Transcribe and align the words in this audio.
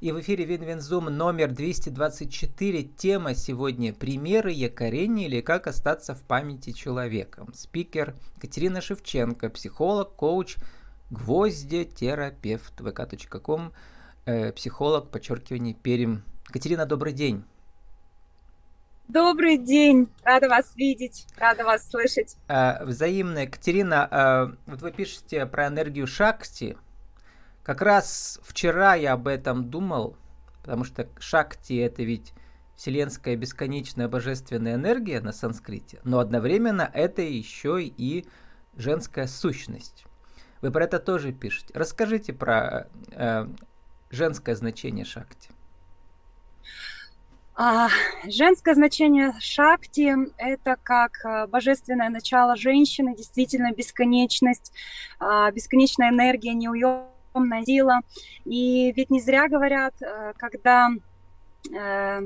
И 0.00 0.12
в 0.12 0.20
эфире 0.20 0.44
Винвинзум 0.44 1.06
номер 1.06 1.50
224. 1.52 2.82
Тема 2.82 3.34
сегодня 3.34 3.94
«Примеры 3.94 4.52
якорения 4.52 5.26
или 5.26 5.40
как 5.40 5.66
остаться 5.66 6.14
в 6.14 6.20
памяти 6.22 6.72
человеком». 6.72 7.54
Спикер 7.54 8.14
Катерина 8.38 8.82
Шевченко, 8.82 9.48
психолог, 9.48 10.14
коуч, 10.14 10.56
гвоздетерапевт, 11.10 12.78
vk.com, 12.78 13.72
э, 14.26 14.52
психолог, 14.52 15.10
подчеркивание, 15.10 15.72
Перим. 15.72 16.24
Катерина, 16.44 16.84
добрый 16.84 17.14
день. 17.14 17.42
Добрый 19.08 19.56
день, 19.56 20.08
рада 20.24 20.48
вас 20.48 20.74
видеть, 20.76 21.26
рада 21.38 21.64
вас 21.64 21.88
слышать. 21.88 22.36
А, 22.48 22.84
взаимно. 22.84 23.44
Екатерина, 23.44 24.08
а, 24.10 24.52
вот 24.66 24.82
вы 24.82 24.92
пишете 24.92 25.46
про 25.46 25.68
энергию 25.68 26.06
Шакти. 26.06 26.76
Как 27.66 27.82
раз 27.82 28.38
вчера 28.44 28.94
я 28.94 29.14
об 29.14 29.26
этом 29.26 29.68
думал, 29.68 30.16
потому 30.62 30.84
что 30.84 31.08
Шакти 31.18 31.72
это 31.78 32.04
ведь 32.04 32.32
вселенская 32.76 33.34
бесконечная 33.34 34.06
божественная 34.06 34.76
энергия 34.76 35.20
на 35.20 35.32
санскрите, 35.32 35.98
но 36.04 36.20
одновременно 36.20 36.88
это 36.94 37.22
еще 37.22 37.82
и 37.82 38.24
женская 38.76 39.26
сущность. 39.26 40.04
Вы 40.62 40.70
про 40.70 40.84
это 40.84 41.00
тоже 41.00 41.32
пишете. 41.32 41.72
Расскажите 41.74 42.32
про 42.32 42.86
э, 43.10 43.48
женское 44.10 44.54
значение 44.54 45.04
Шакти. 45.04 45.50
А, 47.56 47.88
женское 48.28 48.76
значение 48.76 49.32
шакти– 49.40 50.14
это 50.38 50.76
как 50.84 51.24
а, 51.24 51.48
божественное 51.48 52.10
начало 52.10 52.54
женщины, 52.54 53.16
действительно 53.16 53.72
бесконечность, 53.72 54.72
а, 55.18 55.50
бесконечная 55.50 56.10
энергия, 56.10 56.54
неуемная 56.54 57.15
сила. 57.64 58.00
И 58.44 58.92
ведь 58.92 59.10
не 59.10 59.20
зря 59.20 59.48
говорят, 59.48 59.94
а, 60.02 60.32
когда 60.36 60.90
а, 61.76 62.22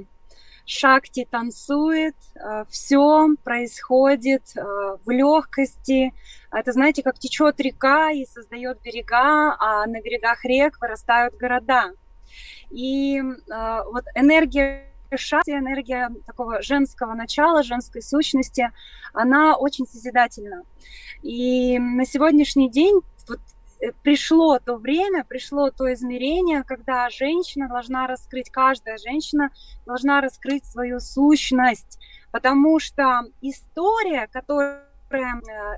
шакти 0.67 1.27
танцует, 1.31 2.17
а, 2.39 2.65
все 2.67 3.29
происходит 3.43 4.43
в 4.55 5.11
легкости. 5.11 6.13
Это, 6.53 6.73
знаете, 6.73 7.03
как 7.03 7.19
течет 7.19 7.61
река 7.61 8.11
и 8.11 8.25
создает 8.27 8.81
берега, 8.83 9.57
а 9.59 9.87
на 9.87 10.01
берегах 10.01 10.45
рек 10.45 10.79
вырастают 10.81 11.37
города. 11.37 11.93
И 12.71 13.21
вот 13.21 14.05
энергия 14.15 14.91
шахте 15.17 15.53
энергия 15.59 16.11
такого 16.27 16.63
женского 16.63 17.15
начала, 17.15 17.63
женской 17.63 18.03
сущности, 18.03 18.71
она 19.13 19.57
очень 19.57 19.87
созидательна. 19.87 20.63
И 21.23 21.79
на 21.79 22.07
сегодняшний 22.07 22.71
день 22.71 23.01
вот 23.29 23.39
э, 23.39 23.43
пришло 24.03 24.59
то 24.59 24.77
время, 24.77 25.25
пришло 25.25 25.71
то 25.71 25.93
измерение, 25.93 26.63
когда 26.65 27.09
женщина 27.11 27.69
должна 27.69 28.07
раскрыть, 28.07 28.51
каждая 28.51 28.99
женщина 28.99 29.51
должна 29.87 30.21
раскрыть 30.21 30.65
свою 30.67 31.01
сущность, 31.01 31.99
потому 32.31 32.79
что 32.79 33.23
история, 33.41 34.29
которая 34.29 34.85
э, 35.11 35.17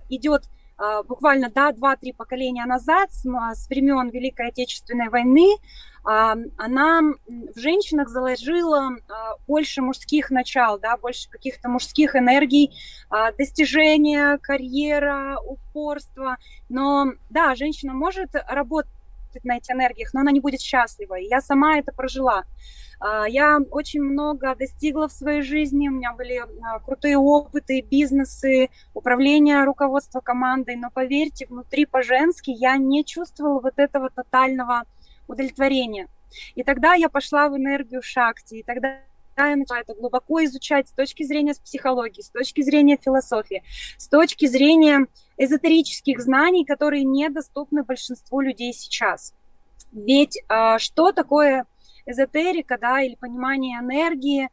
идет 0.08 0.44
э, 0.78 1.02
буквально 1.04 1.50
да, 1.50 1.70
2-3 1.70 2.14
поколения 2.16 2.66
назад, 2.66 3.12
с, 3.12 3.24
с 3.24 3.68
времен 3.68 4.10
Великой 4.10 4.48
Отечественной 4.48 5.08
войны, 5.08 5.56
она 6.04 7.00
в 7.28 7.58
женщинах 7.58 8.08
заложила 8.08 8.90
а, 9.08 9.36
больше 9.46 9.82
мужских 9.82 10.30
начал, 10.30 10.78
да, 10.78 10.96
больше 10.96 11.30
каких-то 11.30 11.68
мужских 11.68 12.16
энергий, 12.16 12.76
а, 13.08 13.30
достижения, 13.32 14.38
карьера, 14.38 15.38
упорство. 15.44 16.38
Но 16.68 17.12
да, 17.30 17.54
женщина 17.54 17.94
может 17.94 18.30
работать 18.48 18.90
на 19.44 19.56
этих 19.56 19.74
энергиях, 19.74 20.12
но 20.12 20.20
она 20.20 20.32
не 20.32 20.40
будет 20.40 20.60
счастлива. 20.60 21.14
я 21.14 21.40
сама 21.40 21.78
это 21.78 21.92
прожила. 21.92 22.44
А, 22.98 23.28
я 23.28 23.60
очень 23.70 24.02
много 24.02 24.54
достигла 24.56 25.08
в 25.08 25.12
своей 25.12 25.42
жизни, 25.42 25.88
у 25.88 25.92
меня 25.92 26.12
были 26.14 26.42
крутые 26.84 27.16
опыты, 27.16 27.80
бизнесы, 27.80 28.70
управление, 28.92 29.64
руководство 29.64 30.20
командой, 30.20 30.76
но 30.76 30.90
поверьте, 30.90 31.46
внутри 31.46 31.86
по-женски 31.86 32.50
я 32.50 32.76
не 32.76 33.04
чувствовала 33.04 33.60
вот 33.60 33.74
этого 33.76 34.10
тотального 34.10 34.82
удовлетворения. 35.28 36.08
И 36.54 36.62
тогда 36.62 36.94
я 36.94 37.08
пошла 37.08 37.48
в 37.48 37.56
энергию 37.56 38.02
шакти, 38.02 38.56
и 38.56 38.62
тогда 38.62 39.00
я 39.36 39.56
начала 39.56 39.80
это 39.80 39.94
глубоко 39.94 40.44
изучать 40.44 40.88
с 40.88 40.92
точки 40.92 41.22
зрения 41.22 41.54
психологии, 41.54 42.20
с 42.20 42.30
точки 42.30 42.62
зрения 42.62 42.98
философии, 43.02 43.62
с 43.96 44.08
точки 44.08 44.46
зрения 44.46 45.06
эзотерических 45.36 46.20
знаний, 46.20 46.64
которые 46.64 47.04
недоступны 47.04 47.82
большинству 47.82 48.40
людей 48.40 48.72
сейчас. 48.72 49.34
Ведь 49.92 50.38
э, 50.48 50.78
что 50.78 51.12
такое 51.12 51.66
эзотерика, 52.06 52.78
да, 52.78 53.00
или 53.00 53.14
понимание 53.14 53.80
энергии? 53.80 54.48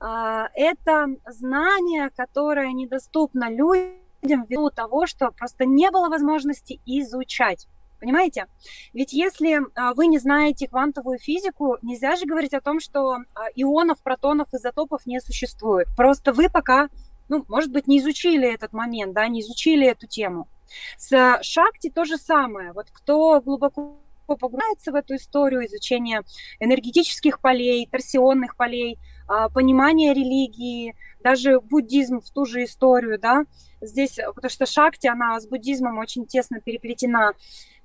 Э, 0.00 0.48
это 0.54 1.08
знание, 1.26 2.10
которое 2.14 2.72
недоступно 2.72 3.50
людям 3.50 4.44
ввиду 4.48 4.70
того, 4.70 5.06
что 5.06 5.30
просто 5.32 5.64
не 5.64 5.90
было 5.90 6.08
возможности 6.08 6.80
изучать. 6.86 7.66
Понимаете? 8.00 8.46
Ведь 8.92 9.12
если 9.12 9.60
а, 9.74 9.94
вы 9.94 10.06
не 10.06 10.18
знаете 10.18 10.66
квантовую 10.66 11.18
физику, 11.18 11.76
нельзя 11.82 12.16
же 12.16 12.24
говорить 12.24 12.54
о 12.54 12.60
том, 12.60 12.80
что 12.80 13.12
а, 13.12 13.46
ионов, 13.54 14.02
протонов, 14.02 14.48
изотопов 14.52 15.06
не 15.06 15.20
существует. 15.20 15.86
Просто 15.96 16.32
вы 16.32 16.48
пока, 16.48 16.88
ну, 17.28 17.44
может 17.48 17.70
быть, 17.70 17.86
не 17.86 17.98
изучили 17.98 18.52
этот 18.52 18.72
момент, 18.72 19.12
да, 19.12 19.28
не 19.28 19.40
изучили 19.42 19.86
эту 19.86 20.06
тему. 20.06 20.48
С 20.96 21.40
Шакти 21.42 21.90
то 21.90 22.04
же 22.04 22.16
самое. 22.16 22.72
Вот 22.72 22.86
кто 22.90 23.40
глубоко 23.42 23.98
погружается 24.26 24.92
в 24.92 24.94
эту 24.94 25.16
историю 25.16 25.66
изучения 25.66 26.22
энергетических 26.60 27.40
полей, 27.40 27.86
торсионных 27.90 28.56
полей, 28.56 28.98
а, 29.26 29.48
понимания 29.48 30.14
религии, 30.14 30.94
даже 31.22 31.60
буддизм 31.60 32.20
в 32.20 32.30
ту 32.30 32.44
же 32.46 32.64
историю, 32.64 33.18
да, 33.18 33.44
здесь, 33.80 34.18
потому 34.34 34.50
что 34.50 34.66
Шакти, 34.66 35.06
она 35.06 35.38
с 35.38 35.46
буддизмом 35.46 35.98
очень 35.98 36.26
тесно 36.26 36.60
переплетена, 36.60 37.32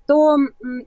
то 0.08 0.38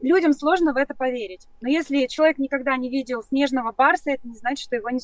людям 0.01 0.33
сложно 0.33 0.73
в 0.73 0.77
это 0.77 0.95
поверить. 0.95 1.49
Но 1.61 1.69
если 1.69 2.07
человек 2.07 2.39
никогда 2.39 2.77
не 2.77 2.89
видел 2.89 3.23
снежного 3.23 3.73
барса, 3.73 4.11
это 4.11 4.27
не 4.27 4.37
значит, 4.37 4.65
что 4.65 4.77
его 4.77 4.91
не 4.91 5.01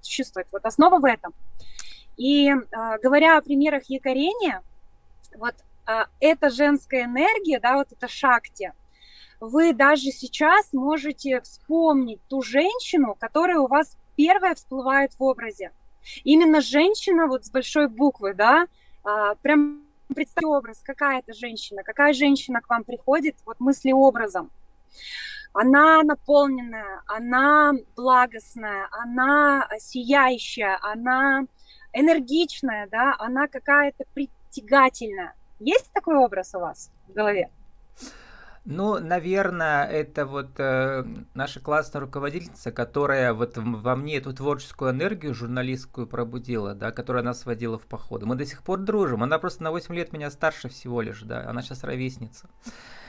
существует. 0.00 0.48
Вот 0.52 0.64
основа 0.64 0.98
в 0.98 1.04
этом. 1.04 1.34
И 2.16 2.48
э, 2.50 2.54
говоря 3.02 3.38
о 3.38 3.42
примерах 3.42 3.84
якорения, 3.84 4.62
вот 5.36 5.54
э, 5.86 6.04
эта 6.20 6.50
женская 6.50 7.04
энергия, 7.04 7.60
да, 7.60 7.76
вот 7.76 7.92
это 7.92 8.08
шакти, 8.08 8.72
вы 9.40 9.72
даже 9.72 10.10
сейчас 10.10 10.72
можете 10.72 11.40
вспомнить 11.42 12.20
ту 12.28 12.42
женщину, 12.42 13.16
которая 13.18 13.58
у 13.58 13.68
вас 13.68 13.96
первая 14.16 14.54
всплывает 14.54 15.12
в 15.14 15.22
образе. 15.22 15.70
Именно 16.24 16.60
женщина 16.60 17.26
вот 17.26 17.44
с 17.44 17.50
большой 17.50 17.88
буквы, 17.88 18.34
да, 18.34 18.66
э, 19.04 19.34
прям 19.42 19.87
представьте 20.14 20.46
образ, 20.46 20.80
какая 20.82 21.20
это 21.20 21.32
женщина, 21.32 21.82
какая 21.82 22.12
женщина 22.12 22.60
к 22.60 22.68
вам 22.68 22.84
приходит, 22.84 23.36
вот 23.44 23.60
мысли 23.60 23.92
образом. 23.92 24.50
Она 25.52 26.02
наполненная, 26.02 27.02
она 27.06 27.72
благостная, 27.96 28.88
она 28.90 29.66
сияющая, 29.78 30.78
она 30.82 31.46
энергичная, 31.92 32.86
да, 32.88 33.16
она 33.18 33.48
какая-то 33.48 34.04
притягательная. 34.14 35.34
Есть 35.58 35.90
такой 35.92 36.16
образ 36.16 36.54
у 36.54 36.60
вас 36.60 36.90
в 37.08 37.12
голове? 37.12 37.50
Ну, 38.70 38.98
наверное, 38.98 39.86
это 39.86 40.26
вот 40.26 40.50
э, 40.58 41.02
наша 41.32 41.58
классная 41.58 42.02
руководительница, 42.02 42.70
которая 42.70 43.32
вот 43.32 43.56
во 43.56 43.96
мне 43.96 44.18
эту 44.18 44.34
творческую 44.34 44.90
энергию 44.90 45.32
журналистскую 45.32 46.06
пробудила, 46.06 46.74
да, 46.74 46.92
которая 46.92 47.22
нас 47.22 47.46
водила 47.46 47.78
в 47.78 47.86
походы. 47.86 48.26
Мы 48.26 48.36
до 48.36 48.44
сих 48.44 48.62
пор 48.62 48.80
дружим. 48.80 49.22
Она 49.22 49.38
просто 49.38 49.62
на 49.62 49.70
8 49.70 49.94
лет 49.94 50.12
меня 50.12 50.30
старше 50.30 50.68
всего 50.68 51.00
лишь, 51.00 51.22
да, 51.22 51.48
она 51.48 51.62
сейчас 51.62 51.82
ровесница. 51.82 52.50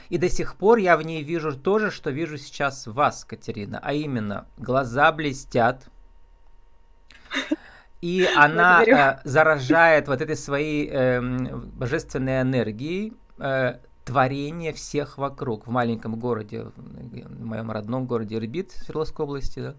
И 0.08 0.16
до 0.16 0.30
сих 0.30 0.56
пор 0.56 0.78
я 0.78 0.96
в 0.96 1.02
ней 1.02 1.22
вижу 1.22 1.54
то 1.54 1.78
же, 1.78 1.90
что 1.90 2.08
вижу 2.08 2.38
сейчас 2.38 2.86
вас, 2.86 3.26
Катерина, 3.26 3.80
а 3.82 3.92
именно 3.92 4.46
глаза 4.56 5.12
блестят, 5.12 5.90
и 8.00 8.26
она 8.34 8.82
э, 8.82 9.18
заражает 9.24 10.08
вот 10.08 10.22
этой 10.22 10.36
своей 10.36 10.88
э, 10.90 11.20
божественной 11.20 12.40
энергией, 12.40 13.12
э, 13.38 13.74
творение 14.04 14.72
всех 14.72 15.18
вокруг 15.18 15.66
в 15.66 15.70
маленьком 15.70 16.18
городе, 16.18 16.64
в 16.74 17.44
моем 17.44 17.70
родном 17.70 18.06
городе 18.06 18.36
Ирбит 18.36 18.72
Свердловской 18.72 19.24
области, 19.24 19.60
да. 19.60 19.74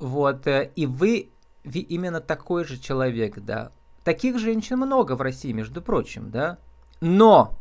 Вот, 0.00 0.46
э, 0.46 0.70
и 0.74 0.86
вы, 0.86 1.30
вы 1.64 1.80
именно 1.80 2.20
такой 2.20 2.64
же 2.64 2.78
человек, 2.78 3.38
да. 3.38 3.72
Таких 4.04 4.38
женщин 4.38 4.78
много 4.78 5.14
в 5.14 5.20
России, 5.20 5.52
между 5.52 5.80
прочим, 5.80 6.30
да. 6.30 6.58
Но 7.00 7.58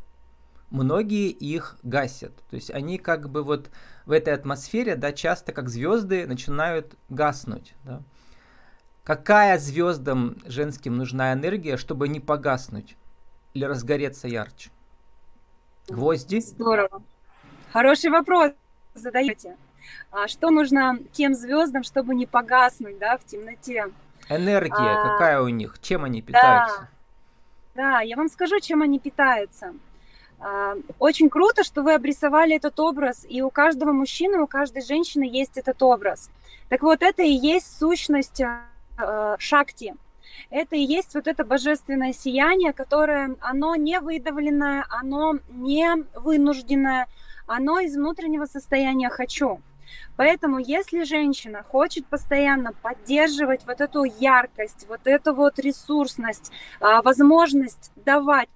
многие 0.71 1.29
их 1.29 1.77
гасят. 1.83 2.35
То 2.49 2.55
есть 2.55 2.71
они 2.71 2.97
как 2.97 3.29
бы 3.29 3.43
вот 3.43 3.69
в 4.05 4.11
этой 4.11 4.33
атмосфере, 4.33 4.95
да, 4.95 5.11
часто 5.11 5.51
как 5.51 5.69
звезды 5.69 6.25
начинают 6.25 6.95
гаснуть, 7.09 7.75
да. 7.83 8.01
Какая 9.03 9.57
звездам 9.57 10.37
женским 10.45 10.95
нужна 10.95 11.33
энергия, 11.33 11.75
чтобы 11.75 12.07
не 12.07 12.19
погаснуть 12.19 12.95
или 13.53 13.65
разгореться 13.65 14.27
ярче? 14.27 14.69
Гвозди? 15.91 16.39
Здорово. 16.39 17.03
Хороший 17.71 18.09
вопрос 18.09 18.51
задаете. 18.93 19.57
А 20.11 20.27
что 20.27 20.49
нужно 20.49 20.99
тем 21.11 21.33
звездам, 21.33 21.83
чтобы 21.83 22.15
не 22.15 22.25
погаснуть, 22.25 22.97
да, 22.97 23.17
в 23.17 23.25
темноте? 23.25 23.87
Энергия 24.29 24.73
а, 24.75 25.09
какая 25.09 25.41
у 25.41 25.47
них? 25.49 25.77
Чем 25.81 26.03
они 26.03 26.21
питаются? 26.21 26.89
Да, 27.75 27.91
да, 27.93 28.01
я 28.01 28.15
вам 28.15 28.29
скажу, 28.29 28.59
чем 28.59 28.81
они 28.81 28.99
питаются. 28.99 29.73
А, 30.39 30.75
очень 30.99 31.29
круто, 31.29 31.63
что 31.63 31.83
вы 31.83 31.93
обрисовали 31.93 32.55
этот 32.55 32.79
образ, 32.79 33.25
и 33.27 33.41
у 33.41 33.49
каждого 33.49 33.91
мужчины, 33.91 34.39
у 34.39 34.47
каждой 34.47 34.83
женщины 34.83 35.23
есть 35.23 35.57
этот 35.57 35.81
образ. 35.83 36.29
Так 36.69 36.81
вот, 36.83 37.01
это 37.01 37.21
и 37.21 37.31
есть 37.31 37.77
сущность 37.77 38.41
э, 38.41 39.35
шакти. 39.39 39.95
Это 40.49 40.75
и 40.75 40.81
есть 40.81 41.13
вот 41.15 41.27
это 41.27 41.43
божественное 41.43 42.13
сияние, 42.13 42.73
которое, 42.73 43.35
оно 43.41 43.75
не 43.75 43.99
выдавленное, 43.99 44.85
оно 44.89 45.35
не 45.49 46.05
вынужденное, 46.15 47.07
оно 47.47 47.79
из 47.79 47.95
внутреннего 47.95 48.45
состояния 48.45 49.09
«хочу». 49.09 49.61
Поэтому, 50.15 50.59
если 50.59 51.03
женщина 51.03 51.63
хочет 51.63 52.05
постоянно 52.05 52.73
поддерживать 52.73 53.65
вот 53.65 53.81
эту 53.81 54.03
яркость, 54.03 54.85
вот 54.87 55.01
эту 55.05 55.33
вот 55.33 55.59
ресурсность, 55.59 56.51
а, 56.79 57.01
возможность 57.01 57.91
давать 57.95 58.49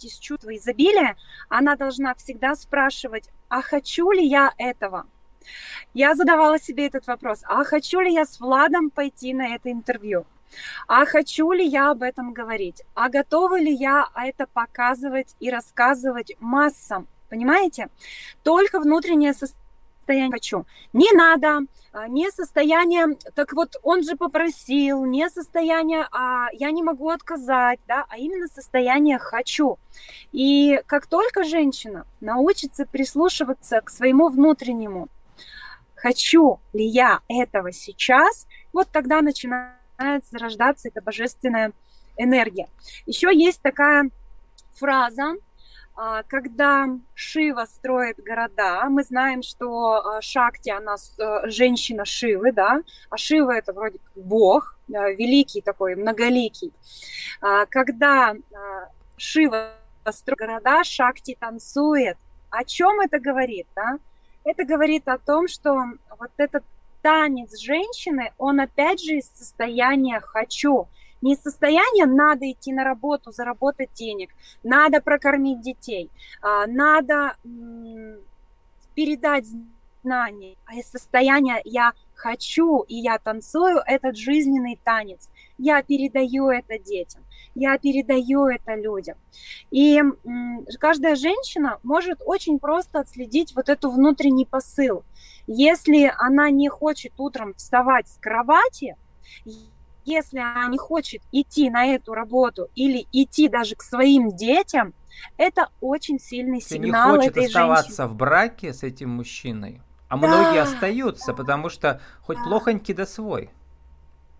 из 0.00 0.18
чувства 0.18 0.56
изобилия, 0.56 1.16
она 1.48 1.76
должна 1.76 2.14
всегда 2.14 2.54
спрашивать, 2.54 3.28
а 3.48 3.62
хочу 3.62 4.10
ли 4.10 4.26
я 4.26 4.52
этого? 4.56 5.06
Я 5.94 6.14
задавала 6.14 6.58
себе 6.58 6.86
этот 6.86 7.06
вопрос, 7.06 7.42
а 7.44 7.64
хочу 7.64 8.00
ли 8.00 8.12
я 8.12 8.24
с 8.24 8.40
Владом 8.40 8.90
пойти 8.90 9.34
на 9.34 9.54
это 9.54 9.70
интервью? 9.70 10.26
А 10.86 11.04
хочу 11.06 11.52
ли 11.52 11.66
я 11.66 11.90
об 11.90 12.02
этом 12.02 12.32
говорить? 12.32 12.82
А 12.94 13.08
готова 13.08 13.58
ли 13.60 13.72
я 13.72 14.08
это 14.14 14.46
показывать 14.46 15.34
и 15.40 15.50
рассказывать 15.50 16.32
массам? 16.40 17.06
Понимаете? 17.28 17.88
Только 18.42 18.80
внутреннее 18.80 19.32
состояние 19.32 19.60
хочу. 20.30 20.66
Не 20.92 21.12
надо, 21.12 21.60
а, 21.92 22.08
не 22.08 22.30
состояние, 22.30 23.16
так 23.34 23.52
вот 23.52 23.76
он 23.82 24.02
же 24.02 24.16
попросил, 24.16 25.04
не 25.04 25.28
состояние, 25.30 26.06
а 26.10 26.48
я 26.52 26.70
не 26.72 26.82
могу 26.82 27.10
отказать, 27.10 27.78
да, 27.86 28.06
а 28.08 28.16
именно 28.16 28.48
состояние 28.48 29.18
хочу. 29.18 29.78
И 30.32 30.80
как 30.86 31.06
только 31.06 31.44
женщина 31.44 32.06
научится 32.20 32.86
прислушиваться 32.86 33.80
к 33.80 33.90
своему 33.90 34.28
внутреннему, 34.28 35.08
хочу 35.94 36.58
ли 36.72 36.84
я 36.84 37.20
этого 37.28 37.72
сейчас, 37.72 38.46
вот 38.72 38.88
тогда 38.90 39.20
начинает 39.20 39.79
зарождаться 40.30 40.88
эта 40.88 41.00
божественная 41.02 41.72
энергия. 42.16 42.68
Еще 43.06 43.30
есть 43.34 43.60
такая 43.62 44.10
фраза, 44.74 45.36
а, 45.96 46.22
когда 46.22 46.86
Шива 47.14 47.66
строит 47.66 48.18
города, 48.24 48.84
мы 48.88 49.02
знаем, 49.02 49.42
что 49.42 49.96
а, 49.96 50.22
Шакти, 50.22 50.70
она 50.70 50.96
э, 51.18 51.50
женщина 51.50 52.06
Шивы, 52.06 52.52
да, 52.52 52.82
а 53.10 53.16
Шива 53.18 53.52
это 53.52 53.74
вроде 53.74 53.98
как 53.98 54.24
бог, 54.24 54.78
великий 54.88 55.60
такой, 55.60 55.96
многоликий. 55.96 56.72
А, 57.42 57.66
когда 57.66 58.34
Шива 59.18 59.72
строит 60.10 60.38
города, 60.38 60.84
Шакти 60.84 61.36
танцует. 61.38 62.16
О 62.48 62.64
чем 62.64 63.00
это 63.00 63.20
говорит, 63.20 63.66
да? 63.76 63.98
Это 64.44 64.64
говорит 64.64 65.06
о 65.06 65.18
том, 65.18 65.48
что 65.48 65.84
вот 66.18 66.30
этот 66.38 66.64
танец 67.02 67.58
женщины, 67.58 68.32
он 68.38 68.60
опять 68.60 69.00
же 69.00 69.18
из 69.18 69.26
состояния 69.26 70.20
«хочу», 70.20 70.88
не 71.22 71.36
состояние 71.36 72.06
надо 72.06 72.50
идти 72.50 72.72
на 72.72 72.84
работу, 72.84 73.30
заработать 73.30 73.92
денег, 73.92 74.30
надо 74.62 75.00
прокормить 75.00 75.60
детей, 75.60 76.10
а, 76.40 76.66
надо 76.66 77.36
передать 78.94 79.44
знания, 80.02 80.56
а 80.64 80.74
из 80.74 80.86
состояния 80.86 81.60
я 81.64 81.92
хочу 82.14 82.80
и 82.82 82.96
я 82.96 83.18
танцую 83.18 83.80
этот 83.86 84.16
жизненный 84.16 84.78
танец. 84.82 85.28
Я 85.62 85.82
передаю 85.82 86.48
это 86.48 86.78
детям, 86.78 87.22
я 87.54 87.76
передаю 87.76 88.46
это 88.46 88.74
людям. 88.76 89.18
И 89.70 90.00
каждая 90.78 91.16
женщина 91.16 91.78
может 91.82 92.22
очень 92.24 92.58
просто 92.58 93.00
отследить 93.00 93.54
вот 93.54 93.68
эту 93.68 93.90
внутренний 93.90 94.46
посыл. 94.46 95.04
Если 95.46 96.10
она 96.16 96.48
не 96.48 96.70
хочет 96.70 97.12
утром 97.18 97.52
вставать 97.54 98.08
с 98.08 98.16
кровати, 98.16 98.96
если 100.06 100.38
она 100.38 100.66
не 100.68 100.78
хочет 100.78 101.20
идти 101.30 101.68
на 101.68 101.84
эту 101.84 102.14
работу 102.14 102.68
или 102.74 103.06
идти 103.12 103.48
даже 103.48 103.76
к 103.76 103.82
своим 103.82 104.34
детям, 104.34 104.94
это 105.36 105.68
очень 105.82 106.18
сильный 106.18 106.62
сигнал 106.62 107.12
не 107.12 107.16
хочет 107.18 107.32
этой 107.32 107.46
оставаться 107.48 107.88
женщины. 107.88 108.08
в 108.08 108.14
браке 108.14 108.72
с 108.72 108.82
этим 108.82 109.10
мужчиной, 109.10 109.82
а 110.08 110.16
да. 110.16 110.26
многие 110.26 110.62
остаются, 110.62 111.34
потому 111.34 111.68
что 111.68 112.00
хоть 112.22 112.38
плохонький 112.44 112.94
да 112.94 113.04
свой. 113.04 113.50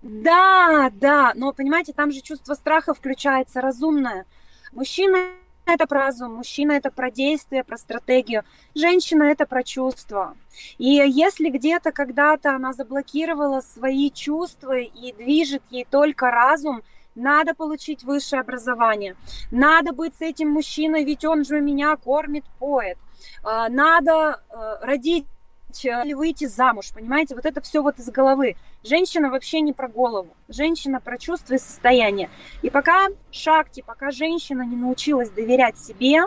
Да, 0.03 0.91
да, 0.95 1.33
но 1.35 1.53
понимаете, 1.53 1.93
там 1.93 2.11
же 2.11 2.21
чувство 2.21 2.55
страха 2.55 2.95
включается 2.95 3.61
разумное. 3.61 4.25
Мужчина 4.73 5.19
это 5.67 5.87
про 5.87 6.01
разум, 6.01 6.37
мужчина 6.37 6.73
это 6.73 6.91
про 6.91 7.11
действие, 7.11 7.65
про 7.65 7.77
стратегию, 7.77 8.45
женщина 8.75 9.25
это 9.25 9.47
про 9.47 9.63
чувства. 9.63 10.37
И 10.79 10.87
если 10.87 11.51
где-то 11.51 11.93
когда-то 11.93 12.55
она 12.57 12.73
заблокировала 12.73 13.61
свои 13.61 14.11
чувства 14.11 14.79
и 14.79 15.13
движет 15.13 15.63
ей 15.71 15.87
только 15.89 16.31
разум, 16.31 16.83
надо 17.15 17.55
получить 17.55 18.03
высшее 18.03 18.41
образование, 18.41 19.17
надо 19.51 19.93
быть 19.93 20.15
с 20.17 20.23
этим 20.23 20.49
мужчиной, 20.49 21.05
ведь 21.05 21.25
он 21.25 21.45
же 21.45 21.61
меня 21.61 21.97
кормит, 21.97 22.45
поет, 22.59 22.99
а, 23.43 23.69
надо 23.69 24.43
э, 24.49 24.77
родить 24.81 25.27
или 25.85 26.13
выйти 26.13 26.47
замуж, 26.47 26.93
понимаете, 26.95 27.35
вот 27.35 27.47
это 27.47 27.61
все 27.61 27.83
вот 27.83 27.99
из 27.99 28.09
головы. 28.11 28.57
Женщина 28.83 29.31
вообще 29.31 29.61
не 29.61 29.73
про 29.73 29.89
голову, 29.89 30.29
женщина 30.49 31.01
про 31.01 31.19
чувства 31.19 31.55
и 31.55 31.59
состояние. 31.59 32.31
И 32.63 32.71
пока 32.71 33.09
шахте, 33.31 33.83
пока 33.83 34.11
женщина 34.11 34.63
не 34.63 34.77
научилась 34.77 35.31
доверять 35.31 35.79
себе, 35.79 36.23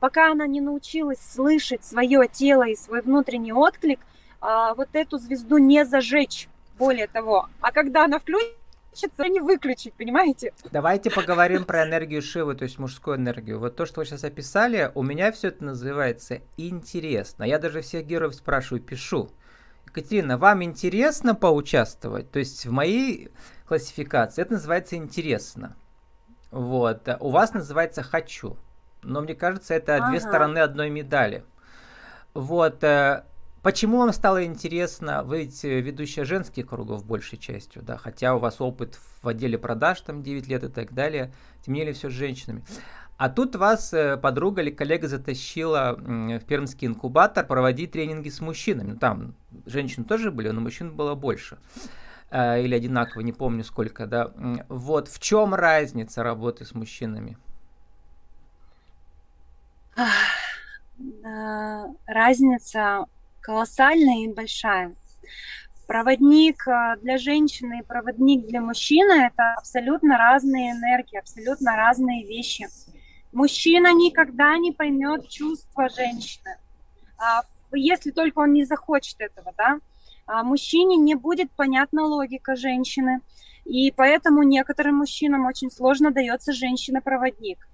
пока 0.00 0.32
она 0.32 0.46
не 0.46 0.60
научилась 0.60 1.20
слышать 1.20 1.84
свое 1.84 2.28
тело 2.30 2.66
и 2.66 2.74
свой 2.74 3.02
внутренний 3.02 3.52
отклик, 3.52 4.00
а, 4.40 4.74
вот 4.74 4.88
эту 4.94 5.18
звезду 5.18 5.58
не 5.58 5.84
зажечь, 5.84 6.48
более 6.78 7.06
того. 7.06 7.48
А 7.60 7.70
когда 7.70 8.04
она 8.04 8.18
включится, 8.18 8.61
хочется 8.92 9.24
не 9.24 9.40
выключить, 9.40 9.94
понимаете? 9.94 10.52
Давайте 10.70 11.10
поговорим 11.10 11.64
про 11.64 11.84
энергию 11.84 12.22
Шивы, 12.22 12.54
то 12.54 12.64
есть 12.64 12.78
мужскую 12.78 13.16
энергию. 13.16 13.58
Вот 13.58 13.76
то, 13.76 13.86
что 13.86 14.00
вы 14.00 14.06
сейчас 14.06 14.24
описали, 14.24 14.90
у 14.94 15.02
меня 15.02 15.32
все 15.32 15.48
это 15.48 15.64
называется 15.64 16.40
интересно. 16.56 17.44
Я 17.44 17.58
даже 17.58 17.80
всех 17.80 18.06
героев 18.06 18.34
спрашиваю, 18.34 18.82
пишу. 18.82 19.30
Екатерина, 19.86 20.38
вам 20.38 20.62
интересно 20.62 21.34
поучаствовать? 21.34 22.30
То 22.30 22.38
есть 22.38 22.66
в 22.66 22.70
моей 22.70 23.30
классификации 23.66 24.42
это 24.42 24.54
называется 24.54 24.96
интересно. 24.96 25.76
Вот. 26.50 27.08
У 27.20 27.30
вас 27.30 27.54
называется 27.54 28.02
хочу. 28.02 28.56
Но 29.02 29.20
мне 29.20 29.34
кажется, 29.34 29.74
это 29.74 29.96
ага. 29.96 30.10
две 30.10 30.20
стороны 30.20 30.58
одной 30.58 30.90
медали. 30.90 31.44
Вот. 32.34 32.82
Почему 33.62 33.98
вам 33.98 34.12
стало 34.12 34.44
интересно? 34.44 35.22
Вы 35.22 35.44
ведь 35.44 35.64
э, 35.64 35.80
ведущая 35.80 36.24
женских 36.24 36.66
кругов 36.66 37.06
большей 37.06 37.38
частью, 37.38 37.82
да, 37.82 37.96
хотя 37.96 38.34
у 38.34 38.40
вас 38.40 38.60
опыт 38.60 38.98
в 39.22 39.28
отделе 39.28 39.56
продаж 39.56 40.00
там 40.00 40.24
9 40.24 40.48
лет 40.48 40.64
и 40.64 40.68
так 40.68 40.92
далее, 40.92 41.32
тем 41.64 41.74
не 41.74 41.80
менее 41.80 41.94
все 41.94 42.10
с 42.10 42.12
женщинами. 42.12 42.64
А 43.18 43.28
тут 43.30 43.54
вас 43.54 43.92
э, 43.94 44.16
подруга 44.16 44.62
или 44.62 44.70
коллега 44.70 45.06
затащила 45.06 45.96
в 45.96 46.40
пермский 46.40 46.88
инкубатор 46.88 47.46
проводить 47.46 47.92
тренинги 47.92 48.30
с 48.30 48.40
мужчинами. 48.40 48.92
Ну, 48.92 48.98
там 48.98 49.36
женщин 49.64 50.02
тоже 50.02 50.32
были, 50.32 50.48
но 50.48 50.60
мужчин 50.60 50.96
было 50.96 51.14
больше. 51.14 51.56
Э, 52.32 52.60
или 52.60 52.74
одинаково, 52.74 53.20
не 53.20 53.32
помню 53.32 53.62
сколько, 53.62 54.06
да. 54.06 54.32
Вот 54.68 55.06
в 55.06 55.20
чем 55.20 55.54
разница 55.54 56.24
работы 56.24 56.64
с 56.64 56.74
мужчинами? 56.74 57.38
Разница 62.06 63.06
колоссальная 63.42 64.24
и 64.24 64.32
большая. 64.32 64.94
Проводник 65.86 66.66
э, 66.66 66.96
для 67.02 67.18
женщины 67.18 67.80
и 67.80 67.84
проводник 67.84 68.46
для 68.46 68.60
мужчины– 68.60 69.12
это 69.26 69.54
абсолютно 69.58 70.16
разные 70.16 70.72
энергии, 70.72 71.18
абсолютно 71.18 71.76
разные 71.76 72.26
вещи. 72.26 72.68
Мужчина 73.32 73.92
никогда 73.92 74.56
не 74.58 74.72
поймет 74.72 75.28
чувства 75.28 75.88
женщины, 75.88 76.56
а, 77.18 77.42
если 77.72 78.10
только 78.10 78.40
он 78.40 78.52
не 78.52 78.64
захочет 78.64 79.20
этого, 79.20 79.52
да. 79.56 79.78
А 80.26 80.42
мужчине 80.42 80.96
не 80.96 81.14
будет 81.14 81.50
понятна 81.50 82.04
логика 82.04 82.56
женщины, 82.56 83.20
и 83.64 83.90
поэтому 83.90 84.42
некоторым 84.42 84.96
мужчинам 84.96 85.46
очень 85.46 85.70
сложно 85.70 86.10
дается 86.10 86.52
женщина-проводник. 86.52 87.66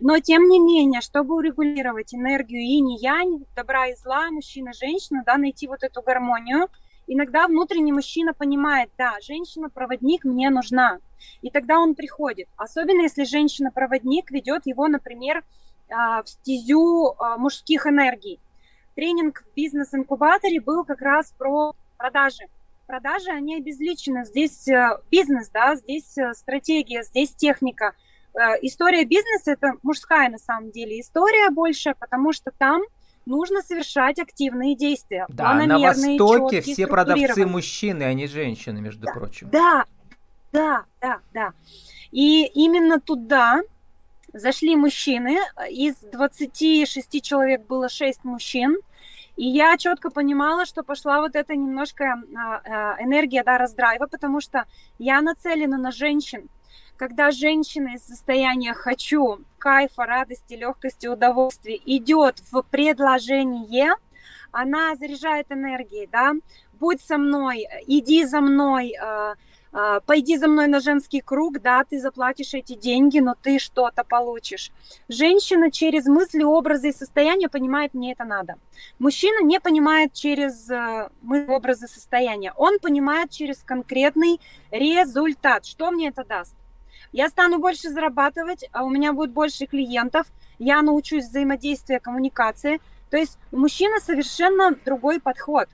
Но, 0.00 0.18
тем 0.18 0.48
не 0.48 0.60
менее, 0.60 1.00
чтобы 1.00 1.34
урегулировать 1.34 2.14
энергию 2.14 2.60
инь 2.60 2.92
и 2.92 3.00
янь, 3.00 3.44
добра 3.56 3.88
и 3.88 3.94
зла, 3.94 4.30
мужчина, 4.30 4.72
женщина, 4.72 5.22
да, 5.24 5.36
найти 5.36 5.66
вот 5.66 5.82
эту 5.82 6.02
гармонию, 6.02 6.68
иногда 7.06 7.46
внутренний 7.46 7.92
мужчина 7.92 8.34
понимает, 8.34 8.90
да, 8.98 9.16
женщина-проводник 9.20 10.24
мне 10.24 10.50
нужна. 10.50 10.98
И 11.42 11.50
тогда 11.50 11.78
он 11.78 11.94
приходит. 11.94 12.48
Особенно 12.56 13.02
если 13.02 13.24
женщина-проводник 13.24 14.30
ведет 14.30 14.66
его, 14.66 14.88
например, 14.88 15.44
а, 15.90 16.22
в 16.22 16.28
стезю 16.28 17.14
а, 17.18 17.36
мужских 17.36 17.86
энергий. 17.86 18.40
тренинг 18.94 19.42
в 19.42 19.54
бизнес-инкубаторе 19.54 20.60
был 20.60 20.84
как 20.84 21.00
раз 21.02 21.32
про 21.36 21.74
продажи. 21.98 22.48
Продажи, 22.86 23.30
они 23.30 23.56
обезличены. 23.56 24.24
Здесь 24.24 24.68
э, 24.68 24.98
бизнес, 25.10 25.48
да, 25.48 25.74
здесь 25.74 26.18
э, 26.18 26.34
стратегия, 26.34 27.02
здесь 27.02 27.34
техника. 27.34 27.94
Э, 28.34 28.54
история 28.62 29.04
бизнеса– 29.04 29.52
это 29.52 29.74
мужская 29.82 30.28
на 30.28 30.38
самом 30.38 30.70
деле 30.70 31.00
история 31.00 31.50
больше, 31.50 31.94
потому 31.98 32.32
что 32.32 32.50
там 32.56 32.82
нужно 33.26 33.62
совершать 33.62 34.18
активные 34.18 34.76
действия. 34.76 35.26
Да, 35.28 35.54
на 35.54 35.78
Востоке 35.78 36.56
четкие, 36.56 36.74
все 36.74 36.86
продавцы 36.86 37.46
мужчины, 37.46 38.02
а 38.02 38.12
не 38.12 38.26
женщины, 38.26 38.80
между 38.80 39.06
да, 39.06 39.12
прочим. 39.12 39.50
Да, 39.50 39.84
да, 40.52 40.84
да, 41.00 41.20
да. 41.32 41.52
И 42.10 42.44
именно 42.54 43.00
туда 43.00 43.62
зашли 44.32 44.76
мужчины. 44.76 45.38
Из 45.70 45.96
26 45.96 47.22
человек 47.22 47.66
было 47.66 47.88
6 47.88 48.24
мужчин. 48.24 48.76
И 49.36 49.48
я 49.48 49.76
четко 49.76 50.10
понимала, 50.10 50.64
что 50.64 50.84
пошла 50.84 51.20
вот 51.20 51.34
эта 51.34 51.56
немножко 51.56 52.22
а, 52.36 52.60
а, 52.64 53.02
энергия 53.02 53.42
да, 53.42 53.58
раздрайва, 53.58 54.06
потому 54.06 54.40
что 54.40 54.64
я 54.98 55.20
нацелена 55.22 55.76
на 55.76 55.90
женщин. 55.90 56.48
Когда 56.96 57.32
женщина 57.32 57.94
из 57.96 58.04
состояния 58.04 58.72
«хочу», 58.72 59.40
кайфа, 59.58 60.06
радости, 60.06 60.54
легкости, 60.54 61.08
удовольствия 61.08 61.80
идет 61.84 62.38
в 62.52 62.62
предложение, 62.62 63.94
она 64.52 64.94
заряжает 64.94 65.50
энергией, 65.50 66.08
да, 66.10 66.34
будь 66.74 67.00
со 67.00 67.18
мной, 67.18 67.66
иди 67.88 68.24
за 68.24 68.40
мной, 68.40 68.94
э, 68.96 69.34
э, 69.72 70.00
пойди 70.06 70.36
за 70.36 70.46
мной 70.46 70.68
на 70.68 70.78
женский 70.78 71.20
круг, 71.20 71.60
да, 71.60 71.82
ты 71.82 71.98
заплатишь 71.98 72.54
эти 72.54 72.74
деньги, 72.74 73.18
но 73.18 73.34
ты 73.34 73.58
что-то 73.58 74.04
получишь. 74.04 74.70
Женщина 75.08 75.72
через 75.72 76.06
мысли, 76.06 76.44
образы 76.44 76.90
и 76.90 76.92
состояния 76.92 77.48
понимает, 77.48 77.94
мне 77.94 78.12
это 78.12 78.22
надо. 78.22 78.54
Мужчина 79.00 79.44
не 79.44 79.58
понимает 79.58 80.12
через 80.12 80.70
э, 80.70 81.08
мысли, 81.22 81.50
образы, 81.50 81.88
состояния. 81.88 82.52
Он 82.56 82.78
понимает 82.78 83.30
через 83.30 83.64
конкретный 83.64 84.40
результат, 84.70 85.66
что 85.66 85.90
мне 85.90 86.10
это 86.10 86.22
даст 86.22 86.54
я 87.14 87.28
стану 87.28 87.60
больше 87.60 87.90
зарабатывать, 87.90 88.68
а 88.72 88.84
у 88.84 88.90
меня 88.90 89.12
будет 89.12 89.30
больше 89.30 89.66
клиентов, 89.66 90.26
я 90.58 90.82
научусь 90.82 91.26
взаимодействия, 91.26 92.00
коммуникации. 92.00 92.80
То 93.08 93.16
есть 93.16 93.38
у 93.52 93.58
мужчины 93.58 94.00
совершенно 94.00 94.74
другой 94.84 95.20
подход. 95.20 95.68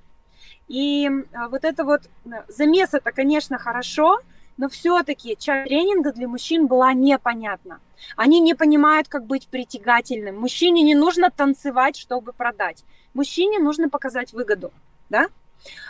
И 0.68 1.09
а, 1.32 1.49
вот 1.49 1.64
это 1.64 1.85
вот 1.85 2.02
э, 2.26 2.28
замес 2.49 2.92
это, 2.92 3.11
конечно, 3.11 3.56
хорошо, 3.56 4.20
но 4.59 4.68
все-таки 4.68 5.35
часть 5.38 5.66
тренинга 5.66 6.12
для 6.12 6.28
мужчин 6.28 6.66
была 6.66 6.92
непонятна. 6.92 7.80
Они 8.16 8.38
не 8.40 8.54
понимают, 8.54 9.09
как 9.09 9.25
быть 9.25 9.49
притягательным. 9.49 10.38
Мужчине 10.38 10.82
не 10.82 10.94
нужно 10.94 11.30
танцевать, 11.30 11.97
чтобы 11.97 12.35
продать. 12.35 12.85
Мужчине 13.14 13.59
нужно 13.61 13.88
показать 13.88 14.35
выгоду, 14.35 14.73
да? 15.09 15.28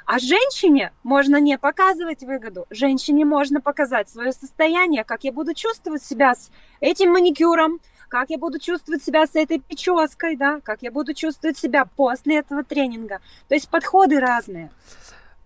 А 0.07 0.19
женщине 0.19 0.93
можно 1.03 1.41
не 1.41 1.59
показывать 1.59 2.23
выгоду. 2.23 2.67
Женщине 2.71 3.25
можно 3.25 3.61
показать 3.61 4.09
свое 4.09 4.33
состояние, 4.33 5.05
как 5.05 5.25
я 5.25 5.33
буду 5.33 5.55
чувствовать 5.55 6.03
себя 6.03 6.35
с 6.35 6.51
этим 6.81 7.13
маникюром, 7.13 7.81
как 8.09 8.31
я 8.31 8.39
буду 8.39 8.59
чувствовать 8.59 9.05
себя 9.05 9.27
с 9.27 9.35
этой 9.35 9.61
прической, 9.61 10.37
да, 10.37 10.61
как 10.63 10.83
я 10.83 10.91
буду 10.91 11.15
чувствовать 11.15 11.57
себя 11.57 11.85
после 11.85 12.39
этого 12.39 12.65
тренинга. 12.65 13.21
То 13.49 13.55
есть 13.55 13.69
подходы 13.69 14.19
разные. 14.21 14.71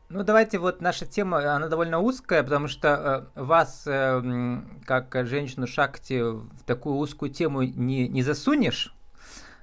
Ну, 0.08 0.22
давайте 0.22 0.58
вот 0.58 0.80
наша 0.80 1.06
тема, 1.06 1.54
она 1.54 1.68
довольно 1.68 1.98
узкая, 1.98 2.42
потому 2.42 2.68
что 2.68 3.30
э, 3.36 3.40
вас, 3.40 3.84
э, 3.86 4.60
как 4.86 5.26
женщину 5.26 5.66
Шакти, 5.66 6.20
в 6.20 6.62
такую 6.64 6.96
узкую 6.96 7.32
тему 7.32 7.62
не, 7.62 8.08
не 8.08 8.22
засунешь. 8.22 8.94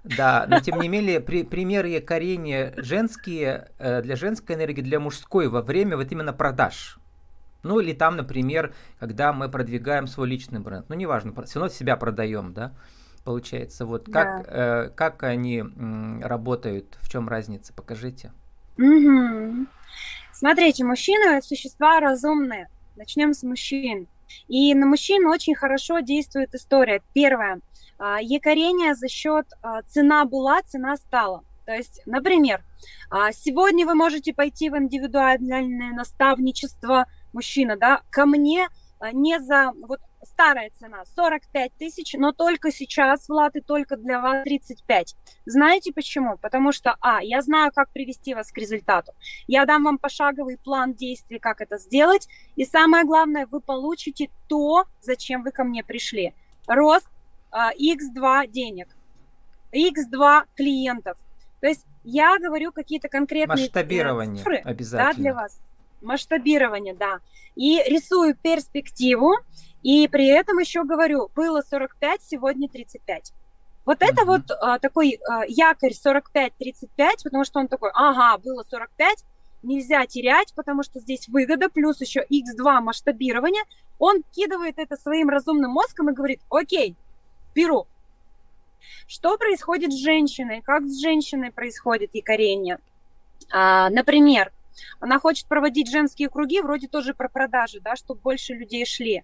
Да, 0.04 0.46
но 0.48 0.60
тем 0.60 0.80
не 0.80 0.88
менее, 0.88 1.20
при, 1.20 1.44
примеры 1.44 1.90
якорения 1.90 2.74
женские, 2.78 3.70
э, 3.78 4.02
для 4.02 4.16
женской 4.16 4.56
энергии, 4.56 4.82
для 4.82 5.00
мужской 5.00 5.48
во 5.48 5.62
время 5.62 5.96
вот 5.96 6.12
именно 6.12 6.34
продаж. 6.34 6.98
Ну 7.64 7.80
или 7.80 7.94
там, 7.94 8.16
например, 8.18 8.74
когда 9.00 9.32
мы 9.32 9.50
продвигаем 9.50 10.08
свой 10.08 10.28
личный 10.28 10.60
бренд. 10.60 10.90
Ну 10.90 10.96
неважно, 10.96 11.32
все 11.44 11.60
равно 11.60 11.72
себя 11.72 11.96
продаем, 11.98 12.54
да, 12.54 12.74
получается. 13.24 13.86
Вот 13.86 14.06
как, 14.12 14.48
да. 14.48 14.86
э, 14.86 14.90
как 14.90 15.22
они 15.22 15.60
м, 15.60 16.22
работают, 16.24 16.98
в 17.02 17.10
чем 17.10 17.30
разница, 17.30 17.72
покажите. 17.74 18.32
Угу. 18.80 19.68
Смотрите, 20.34 20.84
мужчины 20.84 21.40
существа 21.44 22.00
разумные. 22.00 22.70
Начнем 22.96 23.34
с 23.36 23.44
мужчин. 23.44 24.08
И 24.48 24.74
на 24.74 24.88
мужчин 24.88 25.28
очень 25.28 25.54
хорошо 25.54 26.00
действует 26.00 26.56
история. 26.56 27.04
Первое– 27.14 27.60
якорение 28.22 28.96
за 28.96 29.08
счет 29.08 29.48
а, 29.62 29.82
цена 29.84 30.26
была, 30.26 30.62
цена 30.64 30.98
стала. 30.98 31.44
То 31.66 31.74
есть, 31.74 32.02
например, 32.06 32.64
а, 33.10 33.32
сегодня 33.32 33.86
вы 33.86 33.94
можете 33.94 34.34
пойти 34.34 34.70
в 34.70 34.78
индивидуальное 34.78 35.94
наставничество 35.94 37.06
мужчина, 37.34 37.78
да, 37.78 38.02
ко 38.10 38.26
мне 38.26 38.68
не 39.14 39.40
за 39.40 39.72
вот 39.88 40.00
старая 40.24 40.70
цена 40.72 41.04
45 41.16 41.72
тысяч, 41.78 42.14
но 42.14 42.32
только 42.32 42.72
сейчас, 42.72 43.28
Влад, 43.28 43.56
и 43.56 43.62
только 43.62 43.98
для 43.98 44.20
вас 44.20 44.44
35. 44.44 45.16
Знаете 45.46 45.92
почему? 45.92 46.38
Потому 46.38 46.72
что, 46.72 46.96
а, 47.02 47.24
я 47.24 47.42
знаю, 47.42 47.72
как 47.74 47.92
привести 47.92 48.34
вас 48.34 48.52
к 48.52 48.58
результату. 48.58 49.14
Я 49.48 49.66
дам 49.66 49.84
вам 49.84 49.98
пошаговый 49.98 50.58
план 50.58 50.94
действий, 50.94 51.40
как 51.40 51.62
это 51.62 51.78
сделать. 51.78 52.28
И 52.56 52.66
самое 52.66 53.06
главное, 53.06 53.48
вы 53.48 53.62
получите 53.62 54.30
то, 54.48 54.86
зачем 55.02 55.44
вы 55.44 55.52
ко 55.52 55.64
мне 55.64 55.84
пришли. 55.84 56.34
Рост, 56.68 57.08
x2 57.54 58.20
а, 58.22 58.48
денег, 58.48 58.88
x2 59.74 60.44
клиентов. 60.56 61.18
То 61.60 61.68
есть 61.68 61.86
я 62.04 62.38
говорю 62.40 62.72
какие-то 62.72 63.10
конкретные 63.10 63.66
Масштабирование 63.66 64.38
цифры 64.38 64.58
обязательно. 64.58 65.14
Да, 65.14 65.20
для 65.20 65.34
вас. 65.34 65.60
Масштабирование, 66.02 66.96
да. 66.96 67.20
И 67.56 67.82
рисую 67.86 68.36
перспективу, 68.36 69.36
и 69.84 70.08
при 70.08 70.28
этом 70.28 70.58
еще 70.58 70.84
говорю, 70.84 71.30
было 71.36 71.62
45, 71.62 72.24
сегодня 72.24 72.68
35. 72.68 73.34
Вот 73.86 73.98
это 74.02 74.26
вот 74.26 74.50
а, 74.50 74.80
такой 74.80 75.20
а, 75.28 75.44
якорь 75.48 75.92
45-35, 75.92 76.50
потому 77.24 77.44
что 77.44 77.60
он 77.60 77.68
такой, 77.68 77.92
ага, 77.94 78.38
было 78.38 78.64
45, 78.64 79.26
нельзя 79.64 80.06
терять, 80.06 80.54
потому 80.56 80.84
что 80.84 81.00
здесь 81.00 81.28
выгода, 81.28 81.70
плюс 81.70 82.00
еще 82.02 82.26
x2 82.32 82.80
масштабирование. 82.80 83.64
Он 84.00 84.24
кидывает 84.32 84.80
это 84.80 84.98
своим 84.98 85.30
разумным 85.30 85.72
мозгом 85.72 86.10
и 86.10 86.14
говорит, 86.14 86.42
окей, 86.50 86.96
беру. 87.54 87.88
Что 89.08 89.38
происходит 89.38 89.92
с 89.92 89.98
женщиной? 89.98 90.62
Как 90.62 90.84
с 90.88 91.00
женщиной 91.00 91.52
происходит 91.52 92.16
якорение? 92.16 92.80
А, 93.52 93.90
например, 93.90 94.52
она 95.00 95.20
хочет 95.20 95.48
проводить 95.48 95.90
женские 95.90 96.30
круги, 96.30 96.62
вроде 96.62 96.88
тоже 96.88 97.14
про 97.14 97.30
продажи, 97.30 97.80
да, 97.82 97.96
чтобы 97.96 98.22
больше 98.22 98.54
людей 98.54 98.86
шли. 98.86 99.24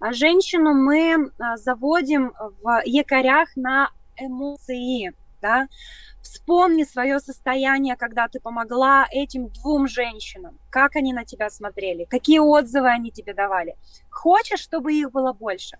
А 0.00 0.12
женщину 0.12 0.74
мы 0.74 1.30
а, 1.38 1.56
заводим 1.56 2.32
в 2.62 2.82
якорях 2.84 3.56
на 3.56 3.90
эмоции, 4.16 5.14
да. 5.40 5.68
Вспомни 6.22 6.84
свое 6.84 7.18
состояние, 7.18 7.96
когда 7.96 8.28
ты 8.28 8.38
помогла 8.38 9.06
этим 9.10 9.48
двум 9.48 9.88
женщинам. 9.88 10.56
Как 10.70 10.94
они 10.94 11.12
на 11.12 11.24
тебя 11.24 11.50
смотрели, 11.50 12.04
какие 12.04 12.38
отзывы 12.38 12.88
они 12.88 13.10
тебе 13.10 13.34
давали. 13.34 13.76
Хочешь, 14.08 14.60
чтобы 14.60 14.94
их 14.94 15.10
было 15.10 15.32
больше? 15.32 15.78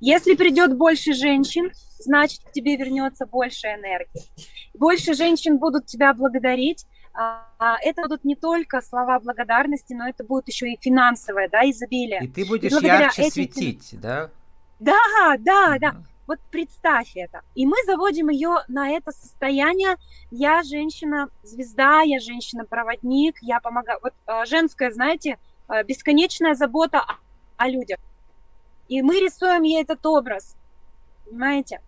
Если 0.00 0.34
придет 0.34 0.76
больше 0.76 1.12
женщин, 1.12 1.70
значит, 1.98 2.40
к 2.44 2.52
тебе 2.52 2.76
вернется 2.76 3.26
больше 3.26 3.68
энергии. 3.68 4.22
Больше 4.74 5.14
женщин 5.14 5.58
будут 5.58 5.86
тебя 5.86 6.12
благодарить. 6.14 6.86
А, 7.16 7.46
а 7.58 7.76
это 7.80 8.02
будут 8.02 8.24
не 8.24 8.34
только 8.34 8.80
слова 8.80 9.20
благодарности, 9.20 9.92
но 9.92 10.08
это 10.08 10.24
будет 10.24 10.48
еще 10.48 10.72
и 10.72 10.78
финансовое, 10.80 11.48
да, 11.48 11.68
изобилие. 11.70 12.24
И 12.24 12.28
ты 12.28 12.44
будешь 12.44 12.72
и 12.72 12.86
ярче 12.86 13.22
этим... 13.22 13.32
светить, 13.32 14.00
да? 14.00 14.30
Да, 14.80 15.36
да, 15.38 15.76
да. 15.80 15.94
Вот 16.26 16.40
представь 16.50 17.12
это. 17.16 17.42
И 17.54 17.66
мы 17.66 17.76
заводим 17.86 18.30
ее 18.30 18.64
на 18.68 18.90
это 18.90 19.12
состояние. 19.12 19.96
Я 20.30 20.62
женщина-звезда, 20.62 22.00
я 22.00 22.18
женщина-проводник, 22.18 23.36
я 23.42 23.60
помогаю. 23.60 24.00
Вот 24.02 24.14
э, 24.26 24.44
женская, 24.46 24.90
знаете, 24.90 25.38
бесконечная 25.86 26.54
забота 26.54 27.04
о 27.56 27.68
людях. 27.68 27.98
И 28.88 29.02
мы 29.02 29.20
рисуем 29.20 29.62
ей 29.62 29.82
этот 29.82 30.04
образ, 30.06 30.56
понимаете? 31.24 31.80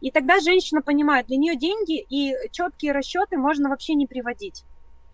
И 0.00 0.10
тогда 0.10 0.40
женщина 0.40 0.82
понимает, 0.82 1.26
для 1.26 1.36
нее 1.36 1.56
деньги 1.56 2.04
и 2.10 2.34
четкие 2.50 2.92
расчеты 2.92 3.36
можно 3.36 3.68
вообще 3.68 3.94
не 3.94 4.06
приводить. 4.06 4.64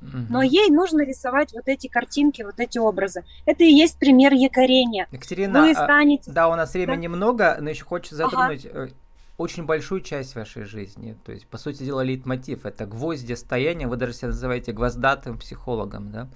Но 0.00 0.42
ей 0.42 0.70
нужно 0.70 1.02
рисовать 1.02 1.52
вот 1.52 1.66
эти 1.66 1.88
картинки, 1.88 2.42
вот 2.42 2.60
эти 2.60 2.78
образы. 2.78 3.24
Это 3.46 3.64
и 3.64 3.72
есть 3.72 3.98
пример 3.98 4.32
якорения. 4.32 5.08
Екатерина, 5.10 5.60
Вы 5.60 5.72
а, 5.72 5.84
станете... 5.84 6.30
да, 6.30 6.48
у 6.48 6.54
нас 6.54 6.72
времени 6.72 7.08
да? 7.08 7.16
много, 7.16 7.58
но 7.60 7.70
еще 7.70 7.84
хочется 7.84 8.14
затронуть 8.14 8.66
ага. 8.66 8.90
очень 9.38 9.64
большую 9.64 10.00
часть 10.02 10.36
вашей 10.36 10.62
жизни. 10.64 11.16
То 11.24 11.32
есть, 11.32 11.46
по 11.48 11.58
сути 11.58 11.82
дела, 11.82 12.02
лейтмотив. 12.02 12.64
Это 12.64 12.86
гвозди 12.86 13.34
стояния, 13.34 13.88
вы 13.88 13.96
даже 13.96 14.12
себя 14.12 14.28
называете 14.28 14.72
гвоздатым 14.72 15.36
психологом, 15.38 16.12
да? 16.12 16.28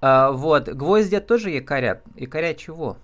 А, 0.00 0.32
вот, 0.32 0.68
гвозди 0.68 1.20
тоже 1.20 1.50
якорят. 1.50 2.02
Якорят 2.16 2.56
чего? 2.56 2.96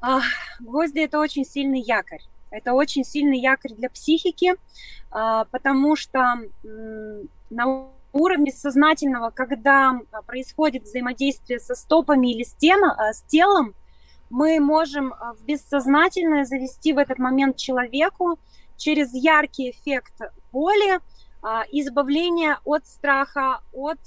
А, 0.00 0.20
гвозди 0.60 1.00
это 1.00 1.18
очень 1.18 1.44
сильный 1.44 1.80
якорь. 1.80 2.22
Это 2.50 2.72
очень 2.72 3.04
сильный 3.04 3.38
якорь 3.38 3.74
для 3.74 3.88
психики, 3.90 4.54
а, 5.10 5.44
потому 5.46 5.94
что 5.96 6.36
на 7.50 7.88
уровне 8.12 8.50
сознательного, 8.50 9.30
когда 9.30 10.00
происходит 10.26 10.84
взаимодействие 10.84 11.60
со 11.60 11.74
стопами 11.74 12.32
или 12.32 12.42
с, 12.42 12.54
тема, 12.54 12.94
а, 12.98 13.12
с 13.12 13.22
телом, 13.22 13.74
мы 14.30 14.58
можем 14.58 15.12
а, 15.12 15.34
в 15.34 15.44
бессознательное 15.44 16.44
завести 16.44 16.92
в 16.92 16.98
этот 16.98 17.18
момент 17.18 17.56
человеку 17.56 18.38
через 18.76 19.12
яркий 19.12 19.70
эффект 19.70 20.14
боли, 20.52 21.00
избавление 21.70 22.58
от 22.64 22.86
страха, 22.86 23.60
от 23.72 23.98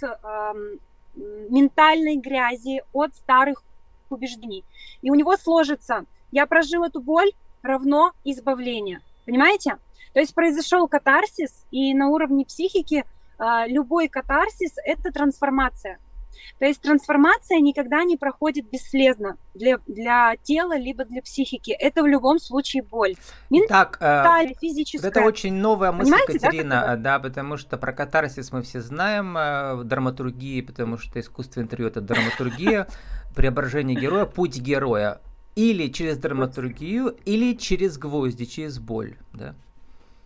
ментальной 1.15 2.17
грязи, 2.17 2.83
от 2.91 3.15
старых 3.15 3.63
убеждений. 4.13 4.63
И 5.01 5.11
у 5.11 5.15
него 5.15 5.35
сложится, 5.37 6.05
я 6.31 6.45
прожил 6.45 6.83
эту 6.83 7.01
боль, 7.01 7.31
равно 7.61 8.11
избавление. 8.23 9.01
Понимаете? 9.25 9.77
То 10.13 10.19
есть 10.19 10.33
произошел 10.35 10.87
катарсис, 10.87 11.65
и 11.71 11.93
на 11.93 12.09
уровне 12.09 12.45
психики 12.45 13.03
а, 13.37 13.67
любой 13.67 14.07
катарсис– 14.07 14.75
это 14.85 15.11
трансформация. 15.11 15.97
То 16.59 16.65
есть 16.65 16.81
трансформация 16.81 17.59
никогда 17.59 18.03
не 18.03 18.17
проходит 18.17 18.69
бесследно 18.69 19.37
для, 19.53 19.79
для 19.87 20.35
тела, 20.43 20.77
либо 20.77 21.05
для 21.05 21.21
психики. 21.21 21.71
Это 21.71 22.03
в 22.03 22.07
любом 22.07 22.39
случае 22.39 22.83
боль. 22.83 23.15
Так, 23.67 23.97
э, 23.99 24.53
физическая. 24.59 25.11
Это 25.11 25.21
очень 25.21 25.53
новая 25.53 25.91
мысль, 25.91 26.11
Понимаете, 26.11 26.39
Катерина, 26.39 26.81
да, 26.81 26.95
да, 26.95 27.19
потому 27.19 27.57
что 27.57 27.77
про 27.77 27.93
катарсис 27.93 28.51
мы 28.51 28.61
все 28.61 28.81
знаем 28.81 29.37
э, 29.37 29.83
драматургии, 29.83 30.61
потому 30.61 30.97
что 30.97 31.19
искусство 31.19 31.61
интервью– 31.61 31.87
это 31.89 32.01
драматургия, 32.01 32.87
преображение 33.35 33.99
героя, 33.99 34.25
путь 34.37 34.57
героя. 34.57 35.21
Или 35.55 35.89
через 35.89 36.17
драматургию, 36.17 37.15
или 37.25 37.55
через 37.55 37.99
гвозди, 37.99 38.45
через 38.45 38.79
боль, 38.79 39.17
да? 39.33 39.53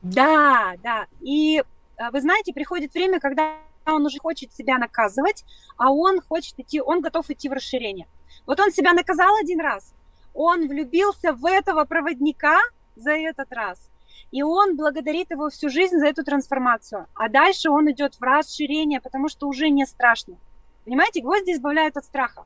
Да, 0.02 0.76
да. 0.82 1.08
И 1.20 1.60
э, 1.60 2.12
вы 2.12 2.22
знаете, 2.22 2.54
приходит 2.54 2.94
время, 2.94 3.20
когда 3.20 3.58
он 3.86 4.06
уже 4.06 4.20
хочет 4.20 4.54
себя 4.54 4.78
наказывать, 4.78 5.44
а 5.78 5.92
он 5.92 6.22
хочет 6.22 6.60
идти, 6.60 6.82
он 6.82 7.02
готов 7.02 7.30
идти 7.30 7.50
в 7.50 7.54
расширение. 7.54 8.08
Вот 8.46 8.60
он 8.60 8.72
себя 8.72 8.94
наказал 8.94 9.36
один 9.36 9.60
раз, 9.60 9.94
он 10.34 10.68
влюбился 10.68 11.34
в 11.34 11.46
этого 11.46 11.86
проводника 11.86 12.60
за 12.96 13.12
этот 13.12 13.52
раз, 13.52 13.90
и 14.32 14.44
он 14.44 14.76
благодарит 14.76 15.32
его 15.32 15.50
всю 15.50 15.70
жизнь 15.70 15.98
за 15.98 16.08
эту 16.08 16.24
трансформацию. 16.24 17.08
А 17.14 17.30
дальше 17.30 17.70
он 17.70 17.90
идет 17.92 18.16
в 18.16 18.22
расширение, 18.22 19.02
потому 19.02 19.30
что 19.30 19.48
уже 19.48 19.70
не 19.70 19.86
страшно. 19.86 20.38
Понимаете, 20.86 21.22
гвозди 21.22 21.52
избавляют 21.52 21.98
от 21.98 22.06
страха. 22.06 22.46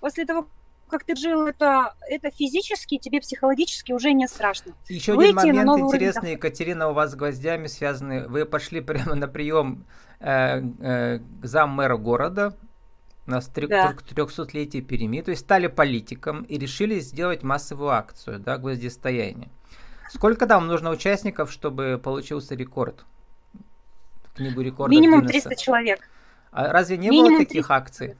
После 0.00 0.24
того, 0.24 0.48
как 0.88 1.04
ты 1.04 1.16
жил 1.16 1.46
это, 1.46 1.94
это 2.08 2.30
физически, 2.30 2.98
тебе 2.98 3.20
психологически 3.20 3.92
уже 3.92 4.12
не 4.12 4.28
страшно. 4.28 4.72
Еще 4.88 5.14
Выйти 5.14 5.38
один 5.38 5.56
момент 5.56 5.80
интересный, 5.80 6.20
уровень... 6.20 6.36
Екатерина, 6.36 6.88
у 6.88 6.92
вас 6.92 7.12
с 7.12 7.14
гвоздями 7.14 7.66
связаны. 7.66 8.28
Вы 8.28 8.44
пошли 8.44 8.80
прямо 8.82 9.14
на 9.14 9.28
прием 9.28 9.84
э, 10.20 10.60
э, 10.80 11.18
к 11.18 11.46
зам-мэра 11.46 11.96
города, 11.96 12.56
у 13.26 13.30
нас 13.30 13.48
да. 13.48 13.92
300-летие 13.92 14.82
перемирия, 14.82 15.24
то 15.24 15.30
есть 15.32 15.42
стали 15.42 15.66
политиком 15.66 16.42
и 16.44 16.58
решили 16.58 17.00
сделать 17.00 17.42
массовую 17.42 17.90
акцию, 17.90 18.38
да, 18.38 18.56
гвоздистояние. 18.56 19.50
Сколько 20.10 20.46
там 20.46 20.68
нужно 20.68 20.90
участников, 20.90 21.50
чтобы 21.50 22.00
получился 22.02 22.54
рекорд? 22.54 23.04
Книгу 24.34 24.60
рекордов 24.60 24.90
Минимум 24.90 25.22
Гиннесса. 25.22 25.48
300 25.48 25.62
человек. 25.62 26.08
А 26.52 26.72
разве 26.72 26.96
не 26.98 27.08
Минимум 27.08 27.32
было 27.32 27.38
таких 27.40 27.66
300. 27.66 27.74
акций? 27.74 28.16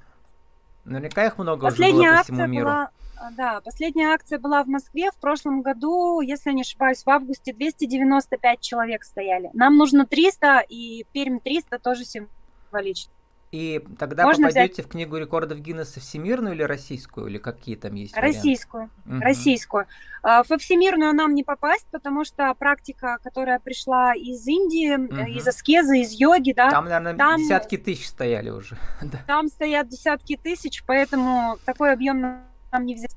Наверняка 0.87 1.27
их 1.27 1.37
много 1.39 1.67
последняя 1.67 1.95
уже 1.95 2.09
было 2.11 2.17
по 2.19 2.23
всему 2.23 2.47
миру. 2.47 2.67
Была, 2.67 2.91
да, 3.37 3.61
последняя 3.61 4.09
акция 4.09 4.39
была 4.39 4.63
в 4.63 4.69
Москве 4.69 5.11
в 5.11 5.17
прошлом 5.17 5.63
году, 5.63 6.21
если 6.21 6.53
не 6.53 6.63
ошибаюсь, 6.63 7.03
в 7.03 7.11
августе 7.11 7.53
295 7.53 8.61
человек 8.61 9.05
стояли. 9.05 9.51
Нам 9.53 9.77
нужно 9.77 10.07
300, 10.07 10.61
и 10.69 11.05
Пермь 11.13 11.41
300 11.41 11.79
тоже 11.81 12.05
символично. 12.05 13.13
И 13.53 13.83
тогда 13.99 14.25
Можно 14.25 14.49
попадете 14.49 14.75
взять... 14.75 14.87
в 14.87 14.89
книгу 14.89 15.17
рекордов 15.17 15.61
Гиннесса 15.61 16.01
всемирную 16.01 16.55
или 16.55 16.63
российскую, 16.63 17.29
или 17.29 17.39
какие 17.39 17.77
там 17.77 17.95
есть? 17.95 18.17
Российскую, 18.17 18.91
угу. 19.07 19.21
российскую. 19.21 19.87
А, 20.23 20.43
во 20.43 20.59
всемирную 20.59 21.13
нам 21.15 21.35
не 21.35 21.45
попасть, 21.45 21.87
потому 21.93 22.25
что 22.25 22.53
практика, 22.55 23.19
которая 23.23 23.61
пришла 23.61 24.15
из 24.15 24.47
Индии, 24.47 24.97
угу. 24.97 25.31
из 25.31 25.47
аскезы, 25.47 26.01
из 26.01 26.13
йоги, 26.13 26.53
да. 26.53 26.71
Там, 26.71 26.85
наверное, 26.85 27.15
там... 27.15 27.39
десятки 27.39 27.79
тысяч 27.79 28.09
стояли 28.09 28.51
уже. 28.51 28.77
Там 29.27 29.49
стоят 29.49 29.89
десятки 29.89 30.37
тысяч, 30.37 30.83
поэтому 30.85 31.59
такой 31.65 31.93
объем 31.93 32.43
нам 32.73 32.87
не 32.87 32.95
взять. 32.95 33.15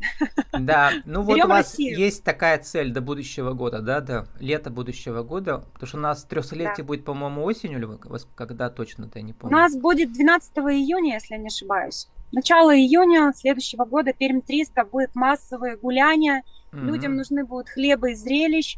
Да, 0.60 0.92
ну 1.06 1.22
вот 1.22 1.36
Берем 1.36 1.46
у 1.46 1.50
вас 1.50 1.72
Россию. 1.72 1.98
есть 1.98 2.24
такая 2.24 2.58
цель 2.60 2.92
до 2.92 3.02
будущего 3.02 3.54
года, 3.54 3.80
да, 3.80 4.02
до 4.02 4.28
лета 4.40 4.70
будущего 4.70 5.24
года, 5.24 5.64
потому 5.74 5.88
что 5.88 5.98
у 5.98 6.02
нас 6.02 6.24
трехсотлетие 6.24 6.78
да. 6.78 6.84
будет, 6.84 7.06
по-моему, 7.06 7.44
осенью, 7.44 7.80
или 7.80 8.18
когда 8.36 8.70
точно-то, 8.70 9.20
я 9.20 9.26
не 9.26 9.34
помню. 9.34 9.56
У 9.56 9.60
нас 9.60 9.76
будет 9.76 10.14
12 10.14 10.58
июня, 10.58 11.16
если 11.16 11.36
я 11.36 11.40
не 11.40 11.48
ошибаюсь. 11.48 12.08
Начало 12.32 12.76
июня 12.76 13.34
следующего 13.36 13.86
года 13.86 14.14
Пермь 14.14 14.42
300 14.42 14.86
будет 14.86 15.16
массовые 15.16 15.78
гуляния, 15.78 16.44
mm 16.72 16.86
людям 16.86 17.16
нужны 17.16 17.44
будут 17.46 17.70
хлеба 17.70 18.12
и 18.12 18.14
зрелищ, 18.14 18.78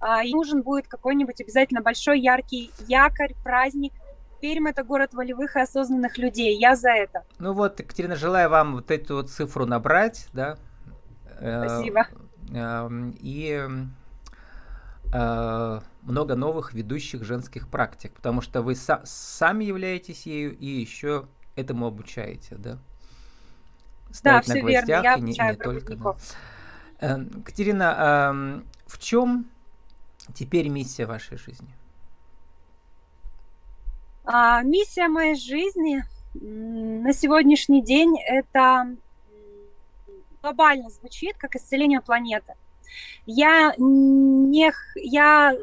а, 0.00 0.24
и 0.24 0.32
нужен 0.32 0.62
будет 0.62 0.88
какой-нибудь 0.88 1.40
обязательно 1.40 1.80
большой 1.80 2.20
яркий 2.20 2.70
якорь, 2.88 3.34
праздник, 3.44 3.92
Пермь– 4.44 4.68
это 4.68 4.84
город 4.84 5.14
волевых 5.14 5.56
и 5.56 5.60
осознанных 5.60 6.18
людей. 6.18 6.58
Я 6.58 6.76
за 6.76 6.90
это. 6.90 7.24
Ну 7.38 7.54
вот, 7.54 7.80
Екатерина, 7.80 8.14
желаю 8.14 8.50
вам 8.50 8.74
вот 8.74 8.90
эту 8.90 9.14
вот 9.14 9.30
цифру 9.30 9.64
набрать, 9.64 10.28
да? 10.34 10.58
Э, 11.40 11.66
Спасибо. 11.66 12.06
Эм, 12.52 13.16
и 13.18 13.66
э, 15.14 15.80
много 16.02 16.34
новых 16.36 16.74
ведущих 16.74 17.24
женских 17.24 17.68
практик, 17.68 18.12
потому 18.12 18.42
что 18.42 18.60
вы 18.60 18.74
сами 18.74 19.64
являетесь 19.64 20.26
ею 20.26 20.54
и 20.54 20.66
еще 20.66 21.26
этому 21.56 21.86
обучаете, 21.86 22.56
да? 22.56 22.76
Ставить 24.10 24.46
да, 24.46 24.52
все 24.52 24.60
верно. 24.60 24.90
Я 24.90 25.14
и 25.14 25.20
не, 25.22 25.32
не 25.32 25.56
только. 25.56 25.96
Да. 25.96 26.14
Э, 27.00 27.24
Катерина, 27.46 28.28
эм, 28.28 28.66
в 28.86 28.98
чем 28.98 29.46
теперь 30.34 30.68
миссия 30.68 31.06
вашей 31.06 31.38
жизни? 31.38 31.74
А, 34.26 34.62
миссия 34.62 35.08
моей 35.08 35.34
жизни 35.34 36.02
на 36.32 37.12
сегодняшний 37.12 37.82
день 37.82 38.16
это 38.26 38.96
глобально 40.42 40.88
звучит 40.88 41.36
как 41.36 41.56
исцеление 41.56 42.00
планеты. 42.00 42.54
Я 43.26 43.74
не, 43.76 44.72
я 44.96 45.54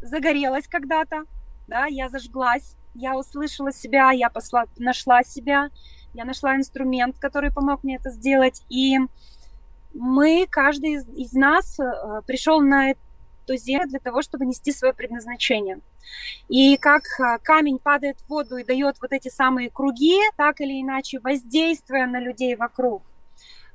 загорелась 0.00 0.68
когда-то, 0.68 1.24
да, 1.68 1.84
я 1.84 2.08
зажглась, 2.08 2.76
я 2.94 3.16
услышала 3.16 3.72
себя, 3.72 4.10
я 4.10 4.30
посла, 4.30 4.64
нашла 4.78 5.22
себя, 5.22 5.68
я 6.14 6.24
нашла 6.24 6.56
инструмент, 6.56 7.18
который 7.18 7.52
помог 7.52 7.84
мне 7.84 7.96
это 7.96 8.10
сделать, 8.10 8.62
и 8.70 8.98
мы, 9.92 10.46
каждый 10.48 10.92
из, 10.92 11.08
из 11.08 11.32
нас 11.34 11.78
э, 11.78 12.22
пришел 12.26 12.60
на 12.60 12.94
эту 13.54 13.88
для 13.88 13.98
того, 13.98 14.22
чтобы 14.22 14.46
нести 14.46 14.72
свое 14.72 14.94
предназначение. 14.94 15.80
И 16.48 16.76
как 16.76 17.02
а, 17.18 17.38
камень 17.38 17.78
падает 17.78 18.18
в 18.20 18.28
воду 18.28 18.56
и 18.56 18.64
дает 18.64 18.96
вот 19.00 19.12
эти 19.12 19.28
самые 19.28 19.70
круги, 19.70 20.18
так 20.36 20.60
или 20.60 20.80
иначе 20.80 21.20
воздействуя 21.20 22.06
на 22.06 22.20
людей 22.20 22.56
вокруг. 22.56 23.02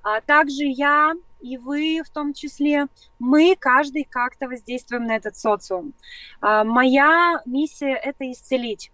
А 0.03 0.21
также 0.21 0.65
я 0.65 1.13
и 1.41 1.57
вы 1.57 2.01
в 2.03 2.09
том 2.09 2.33
числе, 2.33 2.87
мы 3.19 3.55
каждый 3.59 4.03
как-то 4.03 4.47
воздействуем 4.47 5.05
на 5.05 5.15
этот 5.15 5.37
социум. 5.37 5.93
А, 6.41 6.63
моя 6.63 7.41
миссия– 7.45 7.93
это 8.03 8.31
исцелить. 8.31 8.91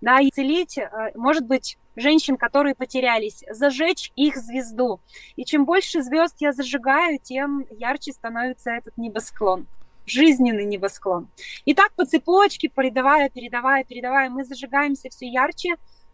Да, 0.00 0.20
исцелить, 0.20 0.80
может 1.14 1.46
быть, 1.46 1.78
женщин, 1.94 2.36
которые 2.36 2.74
потерялись, 2.74 3.44
зажечь 3.50 4.12
их 4.16 4.36
звезду. 4.36 5.00
И 5.36 5.44
чем 5.44 5.64
больше 5.64 6.02
звезд 6.02 6.34
я 6.40 6.52
зажигаю, 6.52 7.18
тем 7.22 7.64
ярче 7.70 8.12
становится 8.12 8.70
этот 8.70 8.96
небосклон 8.96 9.66
жизненный 10.12 10.64
небосклон. 10.64 11.28
И 11.64 11.74
так 11.74 11.92
по 11.94 12.04
цепочке, 12.04 12.68
передавая, 12.68 13.30
передавая, 13.30 13.84
передавая, 13.84 14.30
мы 14.30 14.44
зажигаемся 14.44 15.08
все 15.10 15.26
ярче. 15.26 15.70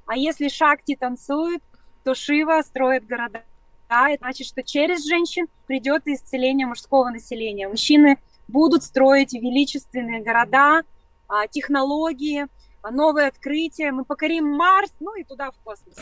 А 0.06 0.16
если 0.16 0.48
Шакти 0.48 0.96
танцует, 0.96 1.62
то 2.04 2.14
Шива 2.14 2.62
строит 2.62 3.06
города. 3.06 3.42
Да, 3.88 4.10
это 4.10 4.24
значит, 4.24 4.46
что 4.46 4.62
через 4.62 5.06
женщин 5.06 5.46
придет 5.66 6.06
исцеление 6.06 6.66
мужского 6.66 7.10
населения. 7.10 7.68
Мужчины 7.68 8.18
будут 8.46 8.82
строить 8.82 9.32
величественные 9.32 10.22
города, 10.22 10.82
а, 11.26 11.46
технологии, 11.46 12.46
новые 12.90 13.28
открытия, 13.28 13.92
мы 13.92 14.04
покорим 14.04 14.46
Марс, 14.46 14.92
ну 15.00 15.14
и 15.14 15.24
туда 15.24 15.50
в 15.50 15.58
космос. 15.60 15.96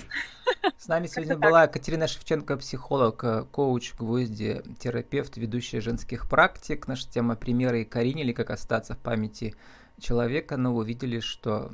С 0.78 0.88
нами 0.88 1.06
сегодня 1.08 1.36
была 1.36 1.66
Катерина 1.66 2.06
Шевченко, 2.06 2.56
психолог, 2.56 3.24
э, 3.24 3.44
коуч, 3.50 3.94
гвозди, 3.94 4.62
терапевт, 4.78 5.36
ведущая 5.36 5.80
женских 5.80 6.28
практик. 6.28 6.86
Наша 6.88 7.08
тема 7.10 7.36
примеры 7.36 7.82
и 7.82 7.84
Карине, 7.84 8.22
или 8.22 8.32
как 8.32 8.50
остаться 8.50 8.94
в 8.94 8.98
памяти 8.98 9.54
человека, 9.98 10.56
но 10.56 10.74
вы 10.74 10.82
увидели, 10.82 11.20
что 11.20 11.70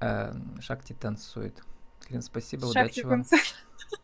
э, 0.00 0.32
Шакти 0.60 0.92
танцует. 0.92 1.62
Катерина, 2.00 2.22
спасибо, 2.22 2.72
Шакти 2.72 3.00
удачи 3.00 3.06
вам. 3.06 3.24
Танцует. 3.24 3.54